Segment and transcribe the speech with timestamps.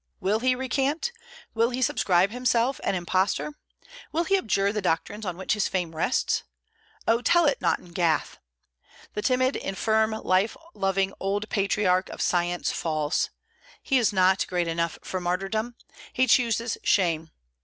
[0.19, 1.11] Will he recant?
[1.53, 3.53] Will he subscribe himself an imposter?
[4.11, 6.41] Will he abjure the doctrines on which his fame rests?
[7.07, 8.39] Oh, tell it not in Gath!
[9.13, 13.29] The timid, infirm, life loving old patriarch of science falls.
[13.83, 15.75] He is not great enough for martyrdom.
[16.11, 17.29] He chooses shame.